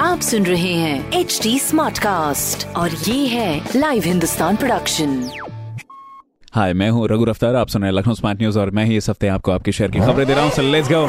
[0.00, 5.30] आप सुन रहे हैं एच डी स्मार्ट कास्ट और ये है लाइव हिंदुस्तान प्रोडक्शन
[6.54, 8.96] हाय मैं हूँ रघु अफ्तार आप सुन रहे हैं लखनऊ स्मार्ट न्यूज़ और मैं ही
[8.96, 11.06] इस हफ़्ते आपको आपके शहर की खबरें दे रहा हूँ। Let's go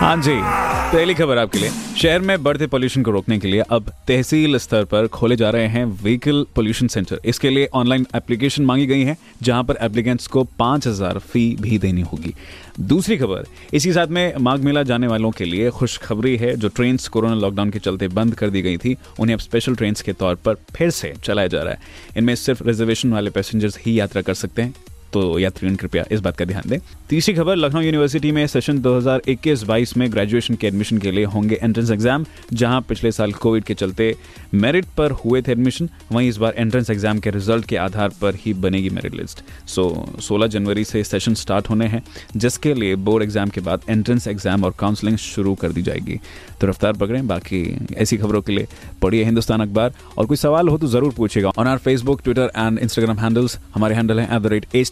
[0.00, 0.59] हाँ जी।
[0.92, 4.84] पहली खबर आपके लिए। शहर में बढ़ते पोल्यूशन को रोकने के लिए अब तहसील स्तर
[4.84, 9.16] पर खोले जा रहे हैं व्हीकल पोल्यूशन सेंटर इसके लिए ऑनलाइन एप्लीकेशन मांगी गई है,
[9.42, 12.34] जहाँ पर एप्लीकेंट्स को पाँच हज़ार फ़ी भी देनी होगी।
[12.82, 16.98] दूसरी खबर, इसी साथ में माघ मेला जाने वालों के लिए खुशखबरी है, जो ट्रेन
[17.12, 20.34] कोरोना लॉकडाउन के चलते बंद कर दी गई थी, उन्हें अब स्पेशल ट्रेन के तौर
[20.36, 21.80] पर फिर से चलाया जा रहा है।
[22.16, 24.74] इनमें सिर्फ़ रिजर्वेशन वाले पैसेंजर्स ही यात्रा कर सकते हैं।
[25.12, 26.78] तो यात्रियों कृपया इस बात का ध्यान दें
[27.10, 31.90] तीसरी खबर लखनऊ यूनिवर्सिटी में सेशन 2021-22 में ग्रेजुएशन के एडमिशन के लिए होंगे एंट्रेंस
[31.90, 34.14] एग्ज़ाम जहाँ पिछले साल कोविड के चलते
[34.56, 38.34] मेरिट पर हुए थे एडमिशन वहीं इस बार एंट्रेंस एग्ज़ाम के रिज़ल्ट के आधार पर
[38.36, 39.88] ही बनेगी मेरिट लिस्ट सो
[40.22, 42.02] 16 जनवरी से सेशन स्टार्ट होने हैं
[42.36, 46.20] जिसके लिए बोर्ड एग्ज़ाम के बाद एंट्रेंस एग्ज़ाम और काउंसलिंग शुरू कर दी जाएगी
[46.60, 47.62] तो रफ्तार पकड़ें बाकी
[47.96, 48.66] ऐसी खबरों के लिए
[49.02, 52.78] पढ़िए हिंदुस्तान अखबार और कोई सवाल हो तो ज़रूर पूछेगा on our Facebook Twitter and
[52.78, 54.66] Instagram handles हमारे हैंडल है एट द रेट